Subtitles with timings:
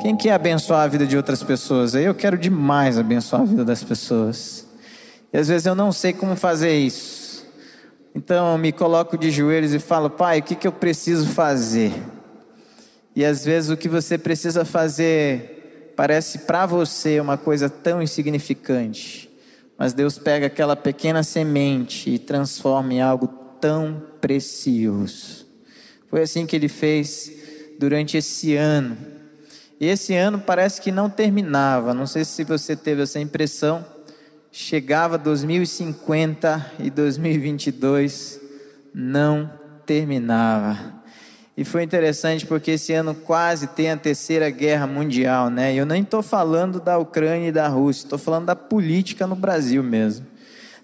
[0.00, 1.94] Quem quer abençoar a vida de outras pessoas?
[1.94, 4.66] Eu quero demais abençoar a vida das pessoas.
[5.30, 7.46] E às vezes eu não sei como fazer isso.
[8.14, 11.92] Então eu me coloco de joelhos e falo, pai, o que, que eu preciso fazer?
[13.14, 19.28] E às vezes o que você precisa fazer parece para você uma coisa tão insignificante.
[19.76, 23.26] Mas Deus pega aquela pequena semente e transforma em algo
[23.60, 25.46] tão precioso.
[26.08, 27.30] Foi assim que ele fez
[27.78, 29.19] durante esse ano.
[29.80, 31.94] E esse ano parece que não terminava.
[31.94, 33.82] Não sei se você teve essa impressão.
[34.52, 38.38] Chegava 2050 e 2022
[38.94, 39.50] não
[39.86, 41.00] terminava.
[41.56, 45.74] E foi interessante porque esse ano quase tem a terceira guerra mundial, né?
[45.74, 49.34] E eu nem estou falando da Ucrânia e da Rússia, estou falando da política no
[49.34, 50.26] Brasil mesmo.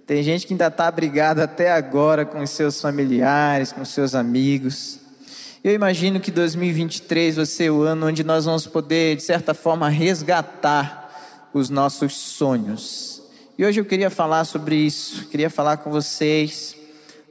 [0.06, 5.00] Tem gente que ainda está brigada até agora com seus familiares, com seus amigos.
[5.66, 9.88] Eu imagino que 2023 vai ser o ano onde nós vamos poder, de certa forma,
[9.88, 13.20] resgatar os nossos sonhos.
[13.58, 16.76] E hoje eu queria falar sobre isso, queria falar com vocês,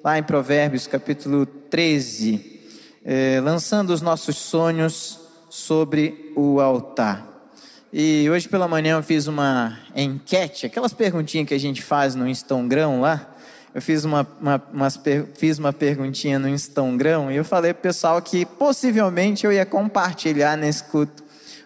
[0.03, 2.61] lá em Provérbios capítulo 13
[3.05, 5.17] é, lançando os nossos sonhos
[5.49, 7.25] sobre o altar.
[7.93, 12.27] E hoje pela manhã eu fiz uma enquete, aquelas perguntinhas que a gente faz no
[12.27, 13.33] Instagram lá.
[13.75, 14.97] Eu fiz uma, uma, umas,
[15.33, 19.65] fiz uma perguntinha no Instagram e eu falei para o pessoal que possivelmente eu ia
[19.65, 21.21] compartilhar nesse culto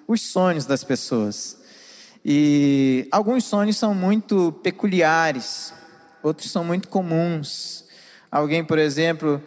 [0.08, 1.60] os sonhos das pessoas.
[2.26, 5.72] E alguns sonhos são muito peculiares,
[6.24, 7.86] outros são muito comuns.
[8.32, 9.40] Alguém, por exemplo,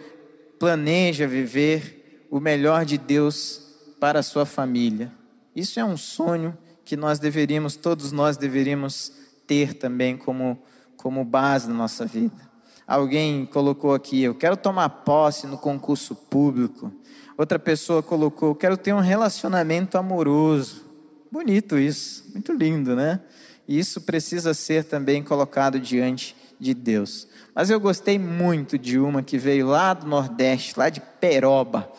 [0.57, 3.61] planeja viver o melhor de Deus
[3.99, 5.11] para a sua família.
[5.57, 9.13] Isso é um sonho que nós deveríamos, todos nós deveríamos
[9.49, 10.63] ter também como,
[10.97, 12.52] como base na nossa vida.
[12.87, 16.93] Alguém colocou aqui, eu quero tomar posse no concurso público.
[17.39, 20.85] Outra pessoa colocou, eu quero ter um relacionamento amoroso.
[21.31, 23.21] Bonito isso, muito lindo, né?
[23.67, 27.27] E isso precisa ser também colocado diante de Deus.
[27.55, 31.91] Mas eu gostei muito de uma que veio lá do Nordeste, lá de Peroba.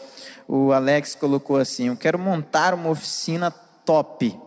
[0.48, 4.38] O Alex colocou assim: Eu quero montar uma oficina top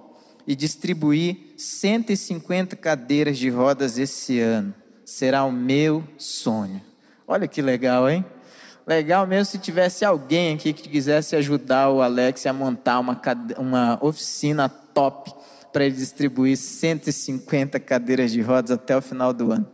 [0.47, 4.75] e distribuir 150 cadeiras de rodas esse ano.
[5.07, 6.83] Será o meu sonho.
[7.29, 8.25] Olha que legal, hein?
[8.85, 13.21] Legal mesmo se tivesse alguém aqui que quisesse ajudar o Alex a montar uma,
[13.57, 15.33] uma oficina top
[15.77, 19.67] para ele distribuir 150 cadeiras de rodas até o final do ano.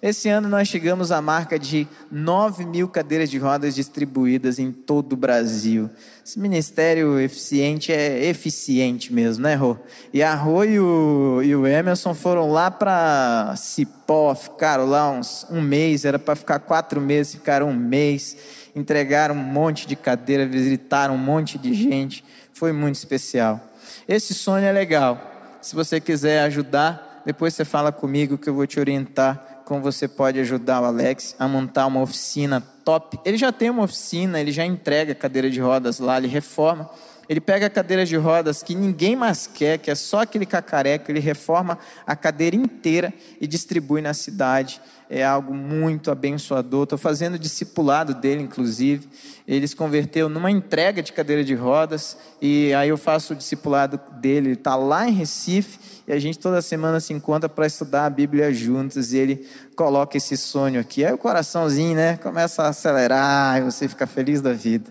[0.00, 5.14] Esse ano nós chegamos à marca de 9 mil cadeiras de rodas distribuídas em todo
[5.14, 5.90] o Brasil.
[6.24, 9.76] Esse ministério eficiente é eficiente mesmo, né, Rô?
[10.14, 15.44] E a Rô e o, e o Emerson foram lá para Cipó, ficaram lá uns,
[15.50, 18.36] um mês, era para ficar quatro meses, ficaram um mês,
[18.76, 22.24] entregaram um monte de cadeira, visitaram um monte de gente.
[22.52, 23.60] Foi muito especial.
[24.06, 25.34] Esse sonho é legal.
[25.68, 30.08] Se você quiser ajudar, depois você fala comigo que eu vou te orientar como você
[30.08, 33.20] pode ajudar o Alex a montar uma oficina top.
[33.22, 36.88] Ele já tem uma oficina, ele já entrega cadeira de rodas lá, ele reforma.
[37.28, 41.10] Ele pega a cadeira de rodas que ninguém mais quer, que é só aquele cacareco,
[41.10, 44.80] ele reforma a cadeira inteira e distribui na cidade.
[45.10, 46.84] É algo muito abençoador.
[46.84, 49.08] Estou fazendo discipulado dele, inclusive.
[49.46, 53.98] Ele se converteu numa entrega de cadeira de rodas e aí eu faço o discipulado
[54.20, 54.48] dele.
[54.48, 58.10] Ele está lá em Recife e a gente toda semana se encontra para estudar a
[58.10, 61.04] Bíblia juntos e ele coloca esse sonho aqui.
[61.04, 64.90] Aí o coraçãozinho, né, começa a acelerar e você fica feliz da vida.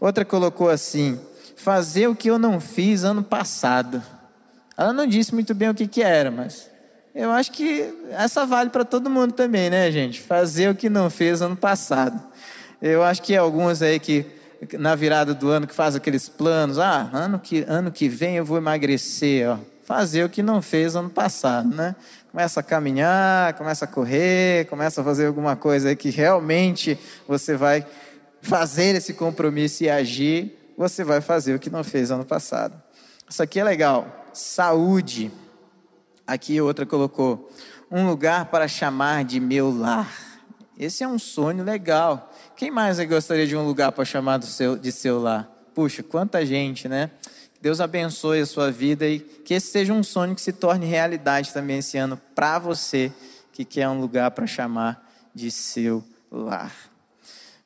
[0.00, 1.18] Outra colocou assim:
[1.60, 4.02] fazer o que eu não fiz ano passado.
[4.76, 6.70] Ela não disse muito bem o que, que era, mas
[7.14, 10.20] eu acho que essa vale para todo mundo também, né, gente?
[10.20, 12.20] Fazer o que não fez ano passado.
[12.80, 14.24] Eu acho que alguns aí que
[14.78, 18.44] na virada do ano que faz aqueles planos, ah, ano que, ano que vem eu
[18.44, 19.58] vou emagrecer, ó.
[19.84, 21.96] Fazer o que não fez ano passado, né?
[22.30, 26.96] Começa a caminhar, começa a correr, começa a fazer alguma coisa aí que realmente
[27.26, 27.84] você vai
[28.40, 32.72] fazer esse compromisso e agir você vai fazer o que não fez ano passado.
[33.28, 34.24] Isso aqui é legal.
[34.32, 35.30] Saúde.
[36.26, 37.52] Aqui outra colocou
[37.90, 40.10] um lugar para chamar de meu lar.
[40.78, 42.32] Esse é um sonho legal.
[42.56, 45.50] Quem mais gostaria de um lugar para chamar do seu, de seu lar?
[45.74, 47.10] Puxa, quanta gente, né?
[47.60, 51.52] Deus abençoe a sua vida e que esse seja um sonho que se torne realidade
[51.52, 53.12] também esse ano para você
[53.52, 56.02] que quer um lugar para chamar de seu
[56.32, 56.72] lar.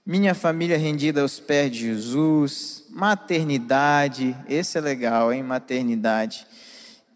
[0.07, 5.43] Minha família rendida aos pés de Jesus, maternidade, esse é legal, hein?
[5.43, 6.47] Maternidade.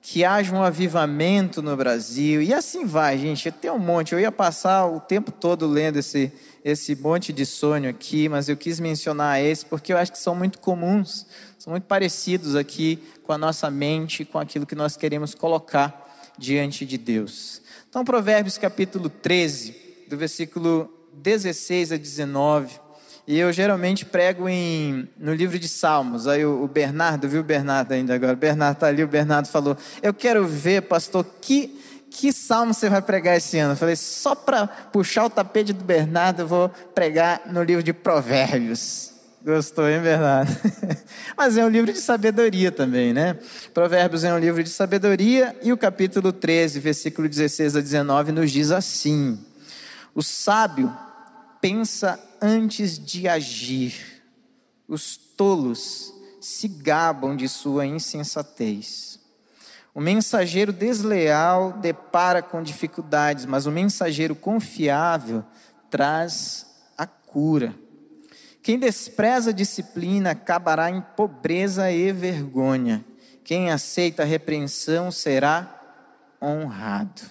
[0.00, 2.40] que haja um avivamento no Brasil.
[2.40, 3.52] E assim vai, gente.
[3.52, 4.12] Tem um monte.
[4.12, 6.32] Eu ia passar o tempo todo lendo esse,
[6.64, 10.34] esse monte de sonho aqui, mas eu quis mencionar esse porque eu acho que são
[10.34, 11.26] muito comuns,
[11.58, 16.86] são muito parecidos aqui com a nossa mente, com aquilo que nós queremos colocar diante
[16.86, 17.60] de Deus.
[17.88, 22.87] Então, Provérbios capítulo 13, do versículo 16 a 19.
[23.28, 26.26] E eu geralmente prego em, no livro de Salmos.
[26.26, 28.32] Aí o, o Bernardo, viu o Bernardo ainda agora?
[28.32, 31.78] O Bernardo está ali, o Bernardo falou: Eu quero ver, pastor, que,
[32.10, 33.74] que salmo você vai pregar esse ano?
[33.74, 37.92] Eu falei: Só para puxar o tapete do Bernardo, eu vou pregar no livro de
[37.92, 39.12] Provérbios.
[39.44, 40.50] Gostou, hein, Bernardo?
[41.36, 43.36] Mas é um livro de sabedoria também, né?
[43.74, 48.50] Provérbios é um livro de sabedoria e o capítulo 13, versículo 16 a 19, nos
[48.50, 49.38] diz assim:
[50.14, 50.90] O sábio
[51.60, 54.22] pensa antes de agir.
[54.86, 59.20] Os tolos se gabam de sua insensatez.
[59.94, 65.44] O mensageiro desleal depara com dificuldades, mas o mensageiro confiável
[65.90, 66.66] traz
[66.96, 67.74] a cura.
[68.62, 73.04] Quem despreza a disciplina acabará em pobreza e vergonha.
[73.42, 75.74] Quem aceita a repreensão será
[76.40, 77.22] honrado.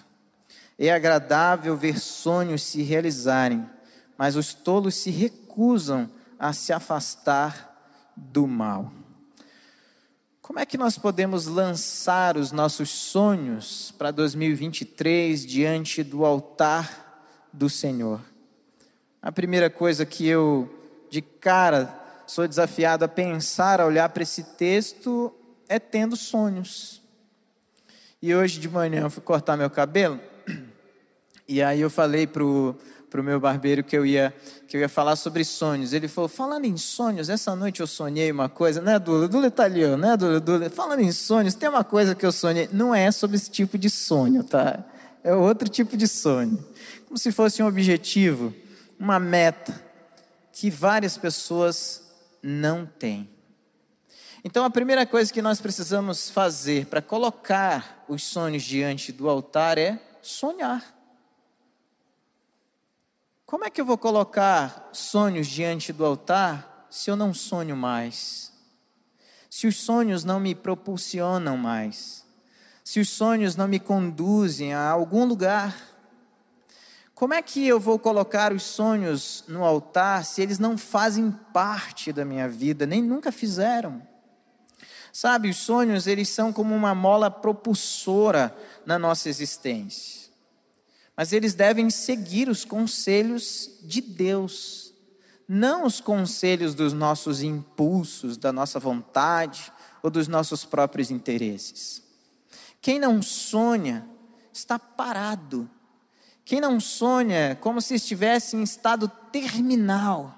[0.77, 3.67] É agradável ver sonhos se realizarem
[4.17, 6.09] mas os tolos se recusam
[6.39, 8.91] a se afastar do mal.
[10.41, 17.69] Como é que nós podemos lançar os nossos sonhos para 2023 diante do altar do
[17.69, 18.21] Senhor?
[19.21, 20.73] A primeira coisa que eu,
[21.09, 21.93] de cara,
[22.25, 25.33] sou desafiado a pensar, a olhar para esse texto,
[25.67, 27.01] é tendo sonhos.
[28.21, 30.19] E hoje de manhã eu fui cortar meu cabelo,
[31.47, 32.75] e aí eu falei para o
[33.09, 34.33] para o meu barbeiro que eu ia
[34.67, 35.93] que eu ia falar sobre sonhos.
[35.93, 39.27] Ele falou: falando em sonhos, essa noite eu sonhei uma coisa, né, Dula?
[39.27, 40.39] Dula italiano, é né, Dula?
[40.39, 40.69] Dula?
[40.69, 42.69] Falando em sonhos, tem uma coisa que eu sonhei.
[42.71, 44.83] Não é sobre esse tipo de sonho, tá?
[45.23, 46.63] É outro tipo de sonho.
[47.05, 48.53] Como se fosse um objetivo,
[48.99, 49.73] uma meta
[50.51, 52.03] que várias pessoas
[52.41, 53.29] não têm.
[54.43, 59.77] Então, a primeira coisa que nós precisamos fazer para colocar os sonhos diante do altar
[59.77, 60.96] é sonhar.
[63.47, 68.51] Como é que eu vou colocar sonhos diante do altar se eu não sonho mais?
[69.49, 72.25] Se os sonhos não me propulsionam mais?
[72.83, 75.73] Se os sonhos não me conduzem a algum lugar?
[77.15, 82.11] Como é que eu vou colocar os sonhos no altar se eles não fazem parte
[82.11, 84.05] da minha vida, nem nunca fizeram?
[85.13, 88.53] Sabe, os sonhos, eles são como uma mola propulsora
[88.85, 90.26] na nossa existência
[91.17, 94.93] mas eles devem seguir os conselhos de Deus,
[95.47, 99.73] não os conselhos dos nossos impulsos, da nossa vontade
[100.03, 102.03] ou dos nossos próprios interesses.
[102.79, 104.07] Quem não sonha
[104.53, 105.67] está parado.
[106.45, 110.37] Quem não sonha como se estivesse em estado terminal.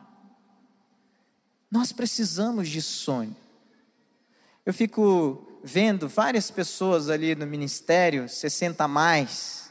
[1.70, 3.36] Nós precisamos de sonho.
[4.66, 9.69] Eu fico vendo várias pessoas ali no ministério, 60 a mais,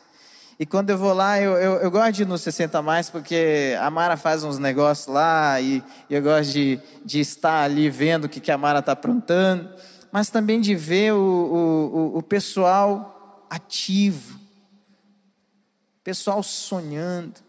[0.59, 3.77] e quando eu vou lá, eu, eu, eu, gosto de ir no 60 mais, porque
[3.81, 8.25] a Mara faz uns negócios lá e, e eu gosto de, de estar ali vendo
[8.25, 9.73] o que, que a Mara está aprontando,
[10.11, 14.41] mas também de ver o, o, o pessoal ativo,
[16.03, 17.41] pessoal sonhando,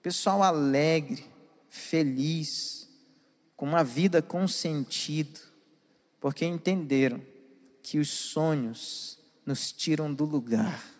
[0.00, 1.26] pessoal alegre,
[1.68, 2.88] feliz,
[3.56, 5.40] com uma vida com sentido,
[6.20, 7.20] porque entenderam
[7.82, 10.99] que os sonhos nos tiram do lugar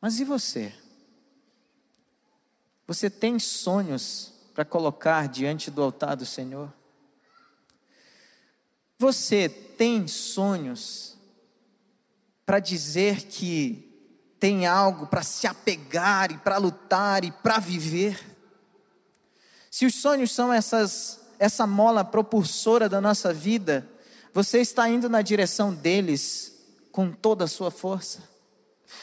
[0.00, 0.72] mas e você?
[2.86, 6.72] Você tem sonhos para colocar diante do altar do Senhor?
[8.98, 11.16] Você tem sonhos
[12.44, 13.86] para dizer que
[14.40, 18.18] tem algo para se apegar e para lutar e para viver?
[19.70, 23.88] Se os sonhos são essas, essa mola propulsora da nossa vida,
[24.32, 26.58] você está indo na direção deles
[26.90, 28.29] com toda a sua força?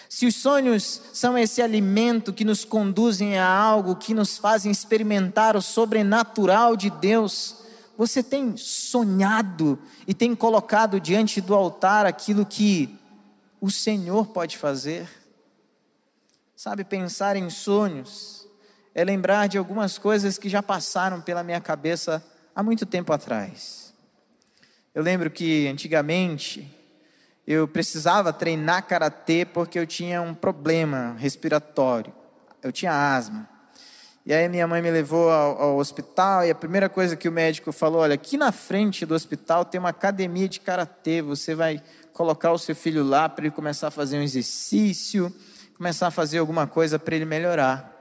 [0.10, 5.56] Se os sonhos são esse alimento que nos conduzem a algo que nos fazem experimentar
[5.56, 7.58] o sobrenatural de Deus,
[7.98, 12.98] você tem sonhado e tem colocado diante do altar aquilo que
[13.60, 15.10] o Senhor pode fazer?
[16.56, 18.48] Sabe, pensar em sonhos
[18.94, 22.24] é lembrar de algumas coisas que já passaram pela minha cabeça
[22.56, 23.94] há muito tempo atrás.
[24.94, 26.77] Eu lembro que antigamente
[27.48, 32.14] eu precisava treinar karatê porque eu tinha um problema respiratório.
[32.62, 33.48] Eu tinha asma.
[34.26, 37.32] E aí minha mãe me levou ao, ao, hospital e a primeira coisa que o
[37.32, 41.82] médico falou, olha, aqui na frente do hospital tem uma academia de karatê, você vai
[42.12, 45.34] colocar o seu filho lá para ele começar a fazer um exercício,
[45.78, 47.97] começar a fazer alguma coisa para ele melhorar.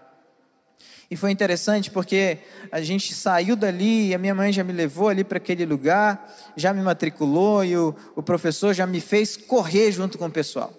[1.11, 2.39] E foi interessante porque
[2.71, 6.35] a gente saiu dali e a minha mãe já me levou ali para aquele lugar,
[6.57, 10.73] já me matriculou e o, o professor já me fez correr junto com o pessoal.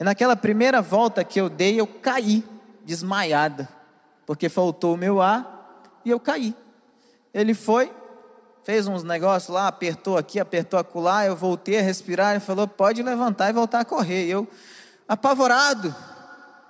[0.00, 2.42] E naquela primeira volta que eu dei, eu caí,
[2.84, 3.68] desmaiada,
[4.24, 6.54] porque faltou o meu ar e eu caí.
[7.34, 7.92] Ele foi,
[8.64, 13.02] fez uns negócios lá, apertou aqui, apertou acolá, eu voltei a respirar, ele falou: pode
[13.02, 14.26] levantar e voltar a correr.
[14.26, 14.48] E eu,
[15.06, 15.94] apavorado,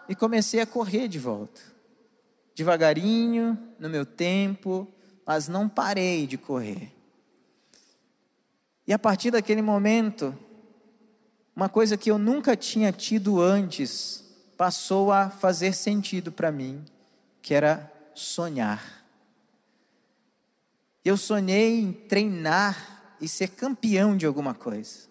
[0.08, 1.67] e comecei a correr de volta
[2.58, 4.92] devagarinho, no meu tempo,
[5.24, 6.92] mas não parei de correr.
[8.84, 10.36] E a partir daquele momento,
[11.54, 14.24] uma coisa que eu nunca tinha tido antes
[14.56, 16.84] passou a fazer sentido para mim,
[17.40, 19.04] que era sonhar.
[21.04, 25.06] Eu sonhei em treinar e ser campeão de alguma coisa.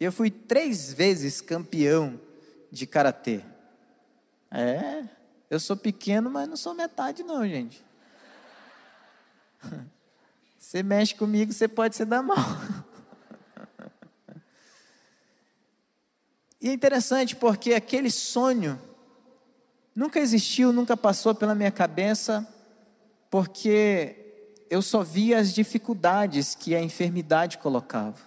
[0.00, 2.18] Eu fui três vezes campeão
[2.70, 3.42] de karatê.
[4.50, 5.17] É,
[5.50, 7.84] eu sou pequeno, mas não sou metade, não, gente.
[10.58, 12.36] Você mexe comigo, você pode se dar mal.
[16.60, 18.76] E é interessante porque aquele sonho
[19.94, 22.44] nunca existiu, nunca passou pela minha cabeça,
[23.30, 24.16] porque
[24.68, 28.18] eu só via as dificuldades que a enfermidade colocava.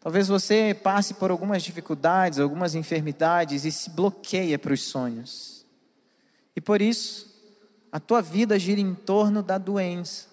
[0.00, 5.59] Talvez você passe por algumas dificuldades, algumas enfermidades e se bloqueia para os sonhos.
[6.60, 7.26] E por isso,
[7.90, 10.26] a tua vida gira em torno da doença,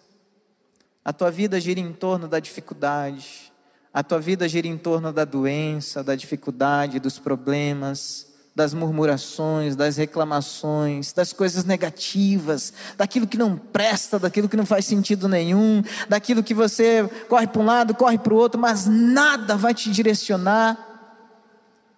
[1.02, 3.50] a tua vida gira em torno da dificuldade,
[3.94, 9.96] a tua vida gira em torno da doença, da dificuldade, dos problemas, das murmurações, das
[9.96, 16.44] reclamações, das coisas negativas, daquilo que não presta, daquilo que não faz sentido nenhum, daquilo
[16.44, 20.78] que você corre para um lado, corre para o outro, mas nada vai te direcionar.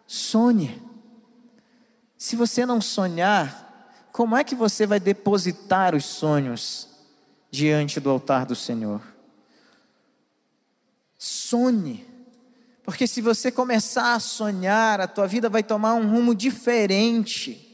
[0.06, 0.80] Sonhe.
[2.16, 3.69] Se você não sonhar,
[4.12, 6.90] como é que você vai depositar os sonhos
[7.52, 9.02] diante do altar do Senhor?
[11.18, 12.06] Sonhe.
[12.84, 17.66] Porque se você começar a sonhar, a tua vida vai tomar um rumo diferente.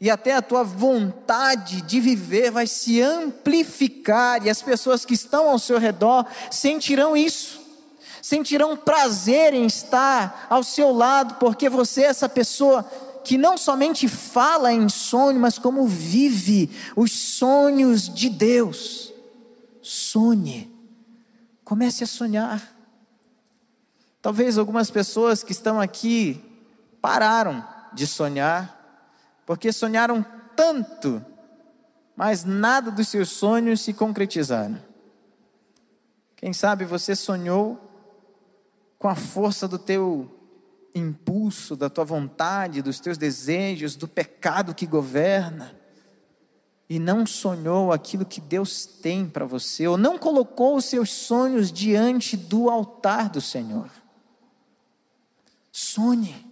[0.00, 5.48] E até a tua vontade de viver vai se amplificar, e as pessoas que estão
[5.48, 7.66] ao seu redor sentirão isso
[8.26, 12.84] sentirão prazer em estar ao seu lado, porque você é essa pessoa
[13.26, 19.12] que não somente fala em sonho, mas como vive os sonhos de Deus.
[19.82, 20.72] Sonhe,
[21.64, 22.72] comece a sonhar.
[24.22, 26.40] Talvez algumas pessoas que estão aqui
[27.02, 29.02] pararam de sonhar,
[29.44, 31.24] porque sonharam tanto,
[32.14, 34.80] mas nada dos seus sonhos se concretizaram.
[36.36, 37.80] Quem sabe você sonhou
[39.00, 40.30] com a força do teu
[40.98, 45.76] impulso da tua vontade, dos teus desejos, do pecado que governa,
[46.88, 51.70] e não sonhou aquilo que Deus tem para você, ou não colocou os seus sonhos
[51.70, 53.90] diante do altar do Senhor.
[55.70, 56.46] Sonhe.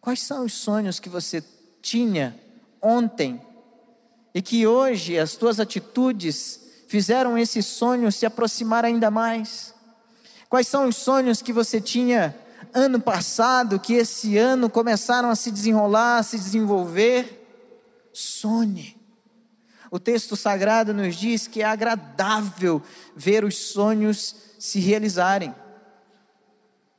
[0.00, 1.42] Quais são os sonhos que você
[1.82, 2.38] tinha
[2.80, 3.40] ontem
[4.34, 9.74] e que hoje as tuas atitudes fizeram esse sonho se aproximar ainda mais?
[10.48, 12.34] Quais são os sonhos que você tinha
[12.72, 18.96] ano passado, que esse ano começaram a se desenrolar, a se desenvolver, sonhe.
[19.90, 22.80] O texto sagrado nos diz que é agradável
[23.16, 25.54] ver os sonhos se realizarem.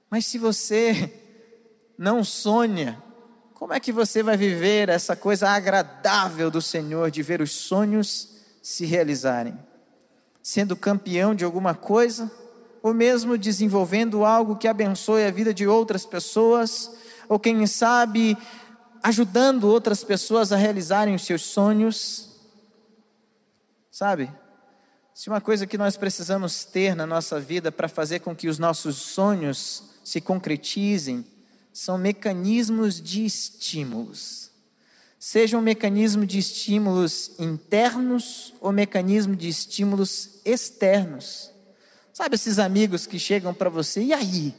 [0.09, 1.13] Mas se você
[1.97, 3.01] não sonha,
[3.53, 8.29] como é que você vai viver essa coisa agradável do Senhor de ver os sonhos
[8.61, 9.57] se realizarem?
[10.43, 12.29] Sendo campeão de alguma coisa,
[12.81, 16.91] ou mesmo desenvolvendo algo que abençoe a vida de outras pessoas,
[17.29, 18.37] ou quem sabe
[19.03, 22.29] ajudando outras pessoas a realizarem os seus sonhos.
[23.89, 24.31] Sabe?
[25.13, 28.57] Se uma coisa que nós precisamos ter na nossa vida para fazer com que os
[28.57, 31.25] nossos sonhos se concretizem,
[31.73, 34.49] são mecanismos de estímulos.
[35.19, 41.50] Seja um mecanismo de estímulos internos ou mecanismo de estímulos externos.
[42.21, 44.53] Sabe esses amigos que chegam para você, e aí?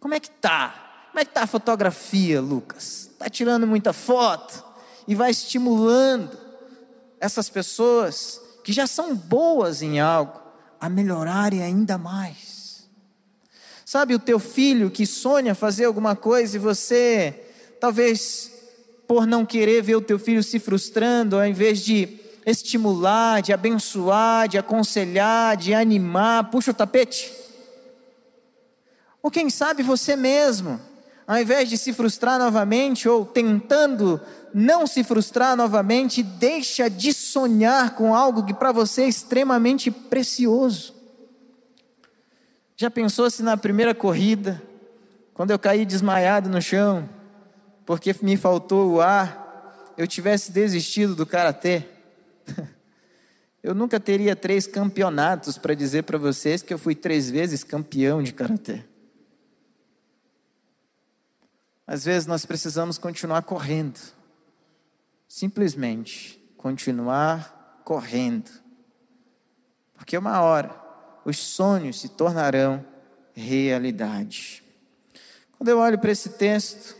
[0.00, 1.08] Como é que tá?
[1.10, 3.10] Como é que tá a fotografia, Lucas?
[3.18, 4.64] Tá tirando muita foto?
[5.06, 6.38] E vai estimulando
[7.20, 10.40] essas pessoas que já são boas em algo
[10.80, 12.88] a melhorarem ainda mais.
[13.84, 17.44] Sabe o teu filho que sonha fazer alguma coisa e você
[17.78, 18.50] talvez
[19.06, 22.06] por não querer ver o teu filho se frustrando, ao invés de
[22.46, 27.34] estimular, de abençoar, de aconselhar, de animar, puxa o tapete.
[29.20, 30.80] Ou quem sabe você mesmo,
[31.26, 34.20] ao invés de se frustrar novamente ou tentando
[34.54, 40.94] não se frustrar novamente, deixa de sonhar com algo que para você é extremamente precioso.
[42.76, 44.62] Já pensou se na primeira corrida,
[45.34, 47.08] quando eu caí desmaiado no chão,
[47.84, 51.95] porque me faltou o ar, eu tivesse desistido do karatê?
[53.66, 58.22] Eu nunca teria três campeonatos para dizer para vocês que eu fui três vezes campeão
[58.22, 58.84] de karatê.
[61.84, 63.98] Às vezes nós precisamos continuar correndo.
[65.26, 68.48] Simplesmente continuar correndo.
[69.96, 70.70] Porque uma hora
[71.24, 72.86] os sonhos se tornarão
[73.34, 74.62] realidade.
[75.58, 76.96] Quando eu olho para esse texto,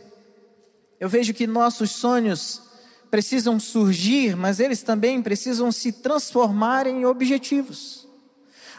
[0.99, 2.66] eu vejo que nossos sonhos
[3.09, 8.07] precisam surgir, mas eles também precisam se transformar em objetivos.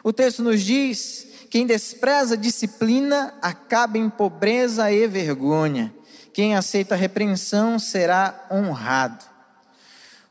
[0.03, 5.95] O texto nos diz: quem despreza a disciplina acaba em pobreza e vergonha.
[6.33, 9.25] Quem aceita a repreensão será honrado.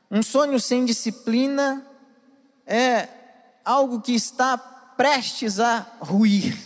[0.09, 1.85] Um sonho sem disciplina
[2.65, 3.09] é
[3.65, 6.57] algo que está prestes a ruir.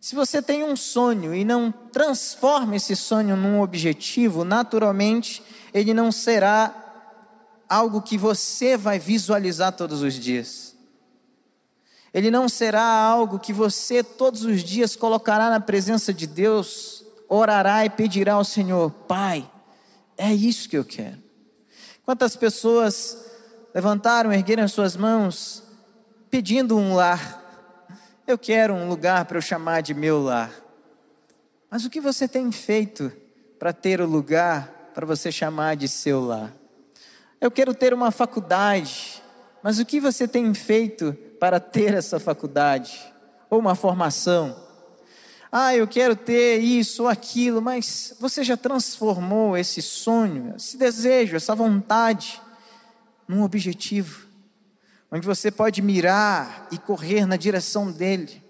[0.00, 5.42] Se você tem um sonho e não transforma esse sonho num objetivo, naturalmente
[5.74, 6.74] ele não será
[7.68, 10.74] algo que você vai visualizar todos os dias.
[12.14, 17.84] Ele não será algo que você todos os dias colocará na presença de Deus orará
[17.84, 19.48] e pedirá ao Senhor: Pai,
[20.18, 21.18] é isso que eu quero.
[22.04, 23.16] Quantas pessoas
[23.72, 25.62] levantaram, ergueram suas mãos,
[26.28, 27.39] pedindo um lar?
[28.30, 30.52] Eu quero um lugar para eu chamar de meu lar.
[31.68, 33.10] Mas o que você tem feito
[33.58, 36.52] para ter o lugar para você chamar de seu lar?
[37.40, 39.20] Eu quero ter uma faculdade,
[39.64, 43.00] mas o que você tem feito para ter essa faculdade?
[43.50, 44.56] Ou uma formação?
[45.50, 51.34] ah, eu quero ter isso ou aquilo, mas você já transformou esse sonho, esse desejo,
[51.34, 52.40] essa vontade,
[53.26, 54.29] num objetivo,
[55.10, 58.42] onde você pode mirar e correr na direção dele,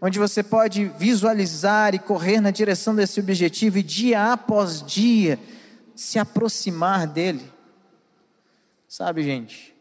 [0.00, 5.38] onde você pode visualizar e correr na direção desse objetivo e dia após dia
[5.94, 7.52] se aproximar dele.
[8.88, 9.74] Sabe, gente,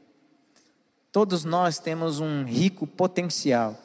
[1.11, 3.79] todos nós temos um rico potencial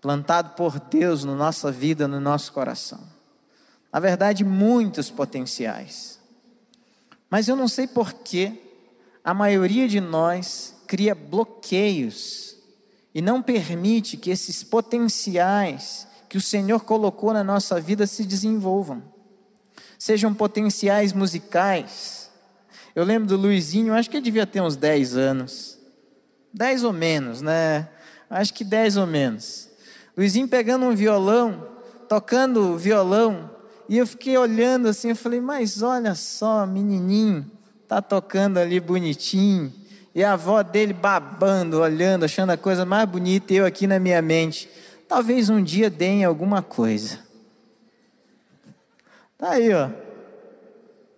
[0.00, 3.00] plantado por Deus na nossa vida, no nosso coração.
[3.92, 6.18] Na verdade, muitos potenciais.
[7.28, 8.62] Mas eu não sei por que
[9.24, 12.56] a maioria de nós cria bloqueios
[13.14, 19.02] e não permite que esses potenciais que o Senhor colocou na nossa vida se desenvolvam.
[19.98, 22.30] Sejam potenciais musicais.
[22.94, 25.78] Eu lembro do Luizinho, acho que ele devia ter uns 10 anos.
[26.52, 27.88] 10 ou menos, né?
[28.30, 29.68] Acho que 10 ou menos.
[30.16, 31.68] Luizinho pegando um violão,
[32.08, 33.50] tocando violão,
[33.88, 37.50] e eu fiquei olhando assim, eu falei, mas olha só, menininho,
[37.86, 39.72] tá tocando ali bonitinho,
[40.14, 43.98] e a avó dele babando, olhando, achando a coisa mais bonita, e eu aqui na
[43.98, 44.68] minha mente,
[45.06, 47.20] talvez um dia deem alguma coisa.
[49.36, 49.90] Tá aí, ó,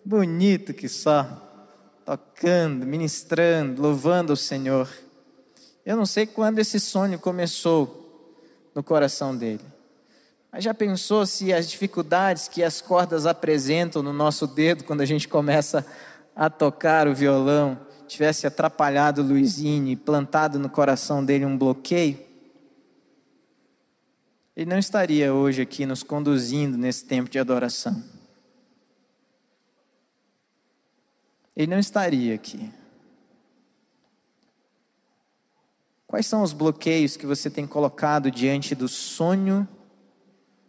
[0.04, 1.26] bonito que só,
[2.04, 4.88] tocando, ministrando, louvando o Senhor.
[5.86, 8.00] Eu não sei quando esse sonho começou,
[8.74, 9.64] no coração dele.
[10.52, 15.06] Mas já pensou se as dificuldades que as cordas apresentam no nosso dedo quando a
[15.06, 15.86] gente começa
[16.34, 17.78] a tocar o violão
[18.10, 22.18] tivesse atrapalhado o Luizinho e plantado no coração dele um bloqueio?
[24.56, 28.02] Ele não estaria hoje aqui nos conduzindo nesse tempo de adoração.
[31.56, 32.70] Ele não estaria aqui.
[36.06, 39.68] Quais são os bloqueios que você tem colocado diante do sonho,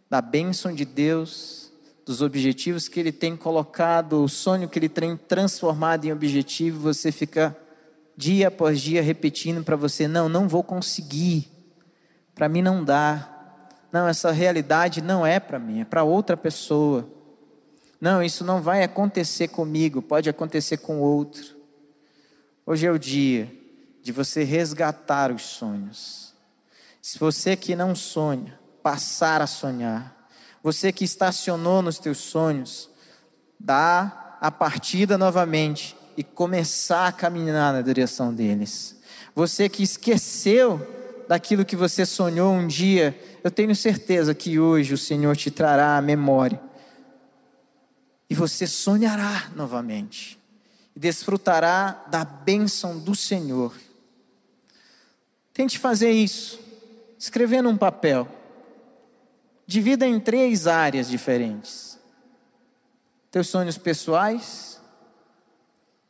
[0.08, 1.61] da bênção de Deus,
[2.04, 7.12] dos objetivos que Ele tem colocado, o sonho que Ele tem transformado em objetivo, você
[7.12, 7.56] fica
[8.16, 11.50] dia após dia repetindo para você: não, não vou conseguir,
[12.34, 13.28] para mim não dá,
[13.92, 17.08] não, essa realidade não é para mim, é para outra pessoa.
[18.00, 21.56] Não, isso não vai acontecer comigo, pode acontecer com outro.
[22.66, 23.52] Hoje é o dia
[24.02, 26.34] de você resgatar os sonhos.
[27.00, 30.21] Se você que não sonha, passar a sonhar.
[30.62, 32.88] Você que estacionou nos teus sonhos,
[33.58, 39.00] dá a partida novamente e começar a caminhar na direção deles.
[39.34, 40.80] Você que esqueceu
[41.28, 45.96] daquilo que você sonhou um dia, eu tenho certeza que hoje o Senhor te trará
[45.96, 46.60] a memória.
[48.28, 50.40] e você sonhará novamente
[50.96, 53.74] e desfrutará da bênção do Senhor.
[55.52, 56.58] Tente fazer isso,
[57.18, 58.26] escrever num papel.
[59.66, 61.98] Divida em três áreas diferentes:
[63.30, 64.80] teus sonhos pessoais,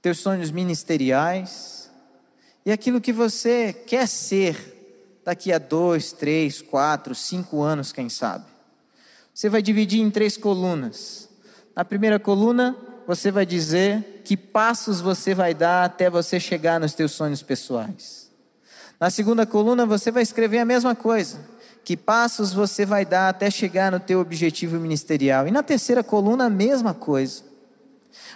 [0.00, 1.90] teus sonhos ministeriais
[2.64, 8.44] e aquilo que você quer ser daqui a dois, três, quatro, cinco anos, quem sabe.
[9.34, 11.28] Você vai dividir em três colunas.
[11.74, 16.92] Na primeira coluna, você vai dizer que passos você vai dar até você chegar nos
[16.94, 18.30] teus sonhos pessoais.
[19.00, 21.40] Na segunda coluna, você vai escrever a mesma coisa.
[21.84, 25.48] Que passos você vai dar até chegar no teu objetivo ministerial.
[25.48, 27.42] E na terceira coluna, a mesma coisa.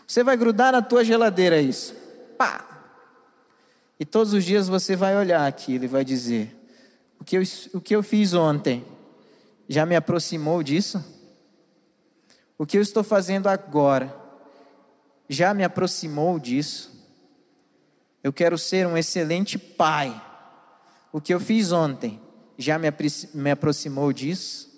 [0.07, 1.95] Você vai grudar na tua geladeira isso.
[2.37, 2.65] Pá!
[3.99, 6.55] E todos os dias você vai olhar aquilo e vai dizer:
[7.21, 7.43] o que eu,
[7.75, 8.85] o que eu fiz ontem
[9.69, 11.05] já me aproximou disso?
[12.59, 14.15] O que eu estou fazendo agora
[15.29, 16.95] já me aproximou disso?
[18.23, 20.23] Eu quero ser um excelente pai.
[21.13, 22.21] O que eu fiz ontem
[22.59, 24.69] já me, aproximou disso?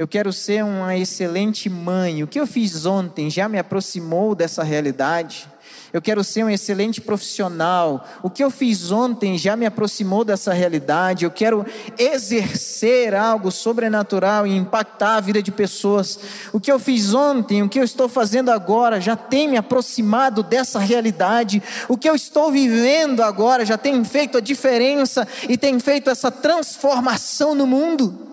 [0.00, 2.22] Eu quero ser uma excelente mãe.
[2.22, 5.46] O que eu fiz ontem já me aproximou dessa realidade?
[5.92, 8.08] Eu quero ser um excelente profissional.
[8.22, 11.26] O que eu fiz ontem já me aproximou dessa realidade.
[11.26, 11.66] Eu quero
[11.98, 16.18] exercer algo sobrenatural e impactar a vida de pessoas.
[16.50, 20.42] O que eu fiz ontem, o que eu estou fazendo agora já tem me aproximado
[20.42, 21.62] dessa realidade.
[21.90, 26.30] O que eu estou vivendo agora já tem feito a diferença e tem feito essa
[26.30, 28.30] transformação no mundo.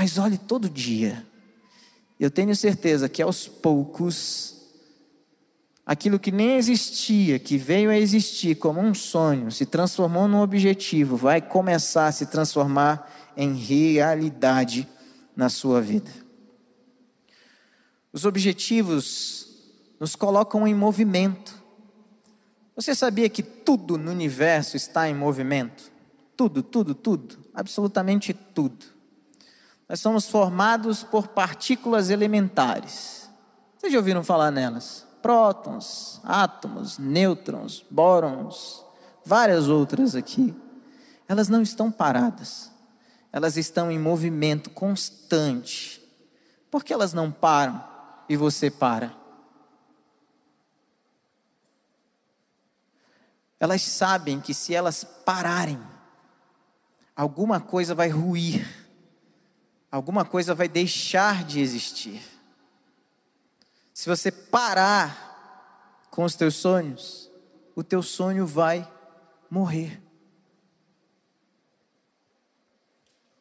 [0.00, 1.26] Mas olhe todo dia.
[2.20, 4.54] Eu tenho certeza que aos poucos
[5.84, 11.16] aquilo que nem existia, que veio a existir como um sonho, se transformou num objetivo,
[11.16, 14.86] vai começar a se transformar em realidade
[15.34, 16.12] na sua vida.
[18.12, 19.48] Os objetivos
[19.98, 21.60] nos colocam em movimento.
[22.76, 25.90] Você sabia que tudo no universo está em movimento?
[26.36, 28.96] Tudo, tudo, tudo, absolutamente tudo.
[29.88, 33.30] Nós somos formados por partículas elementares.
[33.76, 35.08] Vocês já ouviram falar nelas?
[35.22, 38.84] prótons, átomos, nêutrons, bórons,
[39.24, 40.54] várias outras aqui,
[41.26, 42.70] elas não estão paradas,
[43.32, 46.02] elas estão em movimento constante.
[46.70, 47.82] Por que elas não param
[48.28, 49.14] e você para?
[53.60, 55.80] Elas sabem que se elas pararem,
[57.16, 58.77] alguma coisa vai ruir,
[59.90, 62.22] alguma coisa vai deixar de existir.
[63.94, 67.30] Se você parar com os teus sonhos,
[67.74, 68.90] o teu sonho vai
[69.50, 70.00] morrer.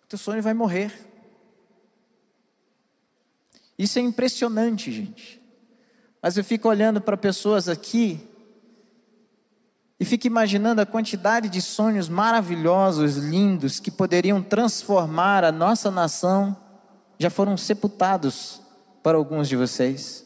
[0.03, 1.05] O teu sonho vai morrer.
[3.77, 5.41] Isso é impressionante, gente.
[6.21, 8.27] Mas eu fico olhando para pessoas aqui
[9.99, 16.55] e fico imaginando a quantidade de sonhos maravilhosos, lindos, que poderiam transformar a nossa nação,
[17.17, 18.61] já foram sepultados
[19.01, 20.23] para alguns de vocês.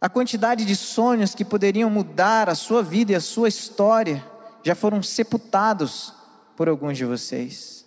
[0.00, 4.24] A quantidade de sonhos que poderiam mudar a sua vida e a sua história
[4.64, 6.12] já foram sepultados
[6.56, 7.86] por alguns de vocês.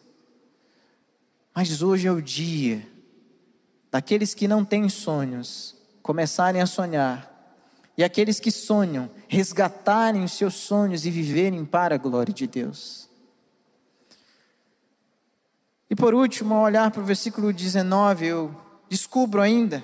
[1.54, 2.88] Mas hoje é o dia
[3.90, 7.35] daqueles que não têm sonhos começarem a sonhar,
[7.98, 13.10] e aqueles que sonham resgatarem os seus sonhos e viverem para a glória de Deus.
[15.90, 18.56] E por último, ao olhar para o versículo 19, eu
[18.90, 19.84] descubro ainda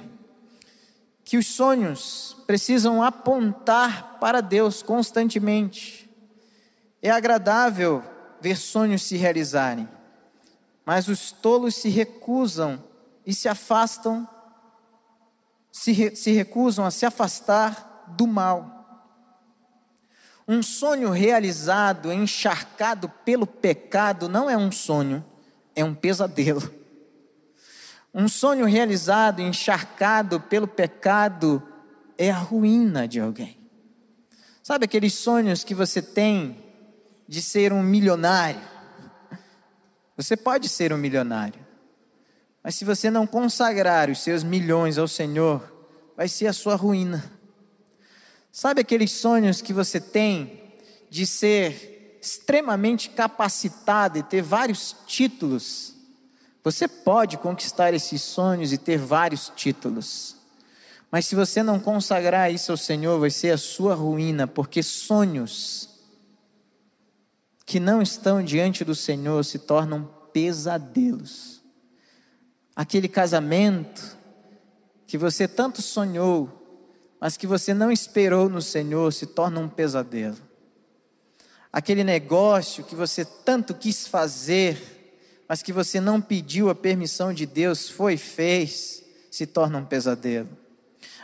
[1.24, 6.10] que os sonhos precisam apontar para Deus constantemente.
[7.02, 8.04] É agradável
[8.42, 9.88] ver sonhos se realizarem,
[10.86, 12.84] mas os tolos se recusam
[13.26, 14.28] e se afastam,
[15.72, 18.82] se, re, se recusam a se afastar do mal.
[20.48, 25.24] Um sonho realizado, encharcado pelo pecado, não é um sonho,
[25.76, 26.74] é um pesadelo.
[28.14, 31.64] Um sonho realizado, encharcado pelo pecado,
[32.18, 33.58] é a ruína de alguém.
[34.62, 36.58] Sabe aqueles sonhos que você tem
[37.28, 38.62] de ser um milionário?
[40.18, 41.66] Você pode ser um milionário,
[42.62, 45.72] mas se você não consagrar os seus milhões ao Senhor,
[46.16, 47.41] vai ser a sua ruína.
[48.52, 50.62] Sabe aqueles sonhos que você tem
[51.10, 55.96] de ser extremamente capacitado e ter vários títulos?
[56.64, 60.36] Você pode conquistar esses sonhos e ter vários títulos.
[61.10, 65.90] Mas se você não consagrar isso ao Senhor, vai ser a sua ruína, porque sonhos
[67.66, 71.62] que não estão diante do Senhor se tornam pesadelos.
[72.76, 74.18] Aquele casamento
[75.08, 76.61] que você tanto sonhou,
[77.22, 80.38] mas que você não esperou no Senhor, se torna um pesadelo.
[81.72, 85.14] Aquele negócio que você tanto quis fazer,
[85.48, 90.50] mas que você não pediu a permissão de Deus, foi fez, se torna um pesadelo.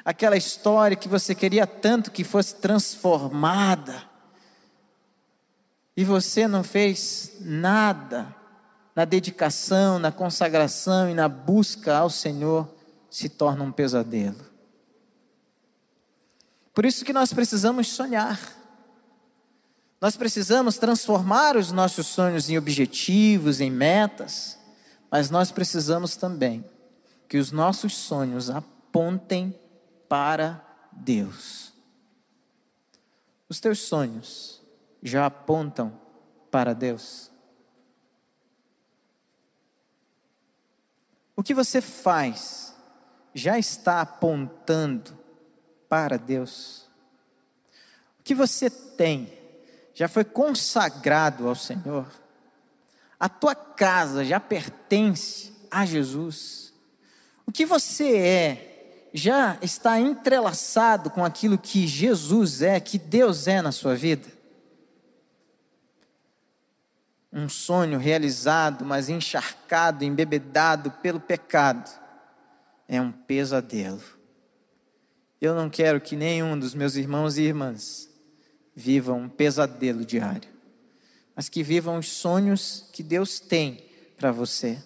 [0.06, 4.04] Aquela história que você queria tanto que fosse transformada,
[5.96, 8.36] e você não fez nada
[8.96, 12.72] na dedicação, na consagração e na busca ao Senhor,
[13.10, 14.57] se torna um pesadelo.
[16.78, 18.40] Por isso que nós precisamos sonhar.
[20.00, 24.60] Nós precisamos transformar os nossos sonhos em objetivos, em metas,
[25.10, 26.64] mas nós precisamos também
[27.28, 29.60] que os nossos sonhos apontem
[30.08, 31.74] para Deus.
[33.50, 34.62] Os teus sonhos
[35.02, 36.00] já apontam
[36.52, 37.32] para Deus?
[41.36, 42.72] O que você faz
[43.34, 45.26] já está apontando
[45.90, 46.88] para Deus.
[48.20, 49.32] O que você tem
[49.94, 52.06] já foi consagrado ao Senhor.
[53.20, 56.74] A tua casa já pertence a Jesus.
[57.46, 63.62] O que você é já está entrelaçado com aquilo que Jesus é, que Deus é
[63.62, 64.28] na sua vida.
[67.32, 71.90] Um sonho realizado, mas encharcado, embebedado pelo pecado
[72.88, 74.17] é um pesadelo.
[75.40, 78.10] Eu não quero que nenhum dos meus irmãos e irmãs
[78.76, 80.50] vivam um pesadelo diário,
[81.36, 83.86] mas que vivam os sonhos que Deus tem
[84.18, 84.78] para você.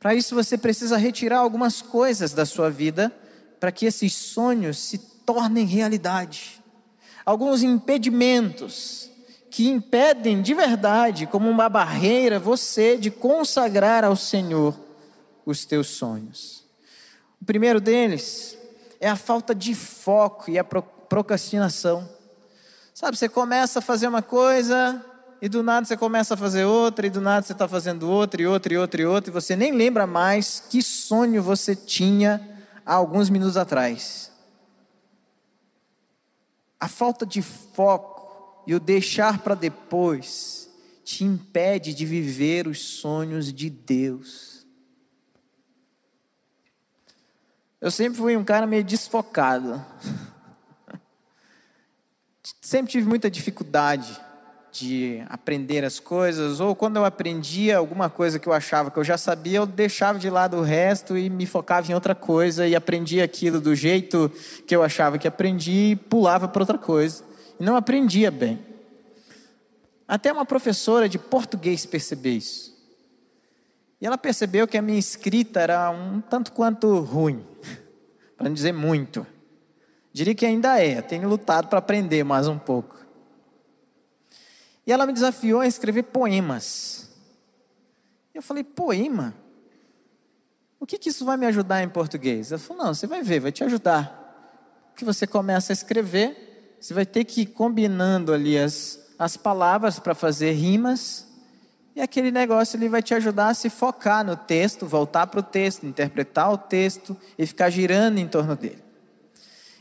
[0.00, 3.12] Para isso você precisa retirar algumas coisas da sua vida
[3.60, 6.60] para que esses sonhos se tornem realidade.
[7.24, 9.08] Alguns impedimentos
[9.48, 14.76] que impedem de verdade, como uma barreira, você de consagrar ao Senhor
[15.46, 16.64] os teus sonhos.
[17.40, 18.58] O primeiro deles
[19.02, 22.08] é a falta de foco e a procrastinação.
[22.94, 25.04] Sabe, você começa a fazer uma coisa
[25.42, 28.40] e do nada você começa a fazer outra, e do nada você está fazendo outra,
[28.40, 32.40] e outra, e outra, e outra, e você nem lembra mais que sonho você tinha
[32.86, 34.30] há alguns minutos atrás.
[36.78, 40.70] A falta de foco e o deixar para depois
[41.02, 44.61] te impede de viver os sonhos de Deus.
[47.82, 49.84] Eu sempre fui um cara meio desfocado.
[52.60, 54.20] sempre tive muita dificuldade
[54.70, 59.02] de aprender as coisas, ou quando eu aprendia alguma coisa que eu achava que eu
[59.02, 62.76] já sabia, eu deixava de lado o resto e me focava em outra coisa e
[62.76, 64.30] aprendia aquilo do jeito
[64.64, 67.24] que eu achava que aprendi e pulava para outra coisa.
[67.58, 68.64] E não aprendia bem.
[70.06, 72.71] Até uma professora de português percebeu isso.
[74.02, 77.46] E ela percebeu que a minha escrita era um tanto quanto ruim,
[78.36, 79.24] para não dizer muito.
[80.12, 82.98] Diria que ainda é, tenho lutado para aprender mais um pouco.
[84.84, 87.12] E ela me desafiou a escrever poemas.
[88.34, 89.36] Eu falei, poema?
[90.80, 92.50] O que, que isso vai me ajudar em português?
[92.50, 94.90] Ela falou, não, você vai ver, vai te ajudar.
[94.90, 100.00] Porque você começa a escrever, você vai ter que ir combinando ali as, as palavras
[100.00, 101.31] para fazer rimas
[101.94, 105.42] e aquele negócio ele vai te ajudar a se focar no texto, voltar para o
[105.42, 108.82] texto, interpretar o texto e ficar girando em torno dele.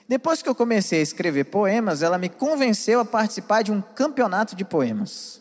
[0.07, 4.57] Depois que eu comecei a escrever poemas, ela me convenceu a participar de um campeonato
[4.57, 5.39] de poemas.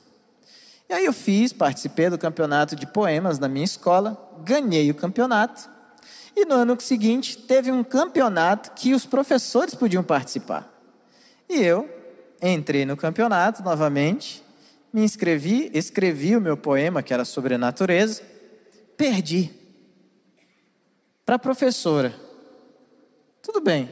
[0.88, 5.68] E aí eu fiz, participei do campeonato de poemas na minha escola, ganhei o campeonato.
[6.36, 10.68] E no ano seguinte teve um campeonato que os professores podiam participar.
[11.48, 11.88] E eu
[12.40, 14.42] entrei no campeonato novamente
[14.92, 18.22] me inscrevi, escrevi o meu poema, que era sobre a natureza,
[18.96, 19.50] perdi.
[21.24, 22.14] Para a professora.
[23.42, 23.88] Tudo bem.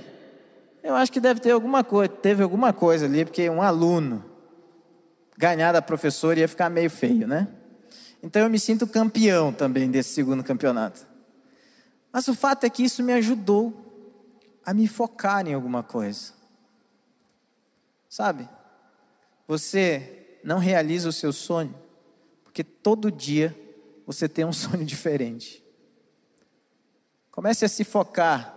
[0.82, 4.24] Eu acho que deve ter alguma coisa, teve alguma coisa ali, porque um aluno
[5.36, 7.48] ganhar da professora ia ficar meio feio, né?
[8.22, 11.06] Então eu me sinto campeão também desse segundo campeonato.
[12.12, 13.88] Mas o fato é que isso me ajudou
[14.64, 16.32] a me focar em alguma coisa.
[18.08, 18.48] Sabe?
[19.46, 20.17] Você
[20.48, 21.74] não realiza o seu sonho,
[22.42, 23.54] porque todo dia
[24.06, 25.62] você tem um sonho diferente.
[27.30, 28.54] Comece a se focar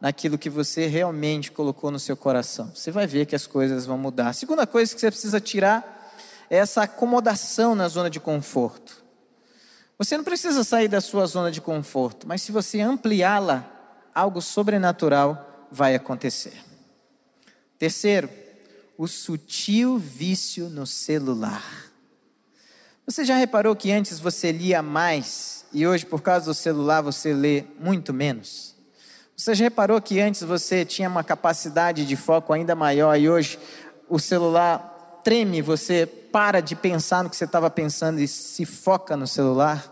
[0.00, 2.72] naquilo que você realmente colocou no seu coração.
[2.74, 4.28] Você vai ver que as coisas vão mudar.
[4.28, 6.12] A segunda coisa que você precisa tirar
[6.50, 9.02] é essa acomodação na zona de conforto.
[9.96, 13.64] Você não precisa sair da sua zona de conforto, mas se você ampliá-la,
[14.12, 16.60] algo sobrenatural vai acontecer.
[17.78, 18.28] Terceiro,
[18.96, 21.92] o sutil vício no celular.
[23.06, 27.34] Você já reparou que antes você lia mais e hoje, por causa do celular, você
[27.34, 28.74] lê muito menos?
[29.36, 33.58] Você já reparou que antes você tinha uma capacidade de foco ainda maior e hoje
[34.08, 39.16] o celular treme, você para de pensar no que você estava pensando e se foca
[39.16, 39.90] no celular?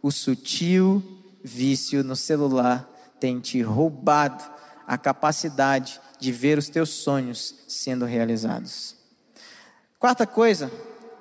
[0.00, 1.02] O sutil
[1.42, 4.44] vício no celular tem te roubado
[4.92, 8.94] a capacidade de ver os teus sonhos sendo realizados.
[9.98, 10.70] Quarta coisa,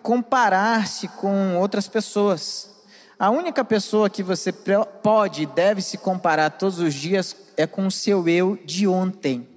[0.04, 2.70] comparar-se com outras pessoas.
[3.18, 7.88] A única pessoa que você pode e deve se comparar todos os dias é com
[7.88, 9.48] o seu eu de ontem.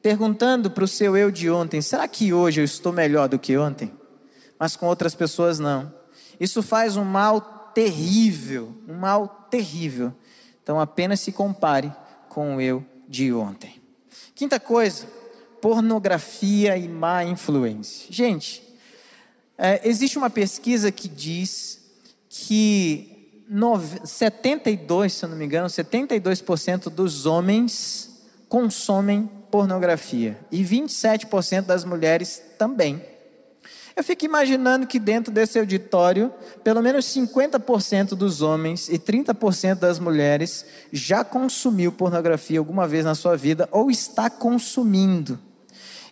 [0.00, 3.58] Perguntando para o seu eu de ontem: será que hoje eu estou melhor do que
[3.58, 3.92] ontem?
[4.58, 5.92] Mas com outras pessoas não.
[6.40, 7.42] Isso faz um mal
[7.74, 10.14] terrível, um mal terrível.
[10.62, 11.92] Então apenas se compare
[12.30, 13.74] com o eu de ontem.
[14.36, 15.04] Quinta coisa,
[15.60, 18.06] pornografia e má influência.
[18.08, 18.62] Gente,
[19.58, 21.80] é, existe uma pesquisa que diz
[22.28, 23.34] que
[24.04, 28.08] 72, se eu não me engano, 72% dos homens
[28.48, 33.02] consomem pornografia e 27% das mulheres também.
[33.96, 39.98] Eu fico imaginando que dentro desse auditório, pelo menos 50% dos homens e 30% das
[39.98, 45.38] mulheres já consumiu pornografia alguma vez na sua vida ou está consumindo.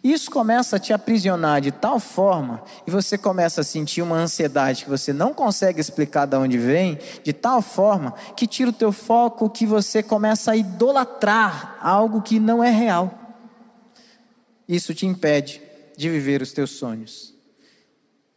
[0.03, 4.85] Isso começa a te aprisionar de tal forma e você começa a sentir uma ansiedade
[4.85, 8.93] que você não consegue explicar de onde vem, de tal forma que tira o teu
[8.93, 13.13] foco, que você começa a idolatrar algo que não é real.
[14.69, 15.61] Isso te impede
[15.97, 17.38] de viver os teus sonhos.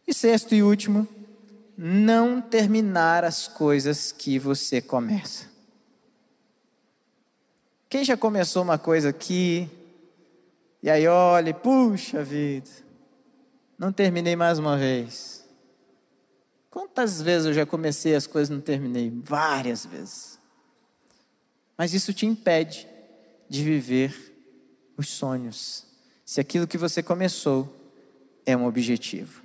[0.06, 1.06] E sexto e último,
[1.76, 5.46] não terminar as coisas que você começa.
[7.88, 9.68] Quem já começou uma coisa aqui,
[10.82, 12.70] e aí olha, puxa vida,
[13.78, 15.44] não terminei mais uma vez.
[16.70, 19.10] Quantas vezes eu já comecei as coisas e não terminei?
[19.10, 20.38] Várias vezes.
[21.76, 22.88] Mas isso te impede
[23.48, 24.32] de viver
[24.96, 25.84] os sonhos,
[26.24, 27.74] se aquilo que você começou
[28.46, 29.41] é um objetivo.